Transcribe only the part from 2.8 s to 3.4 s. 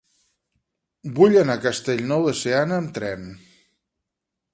amb tren.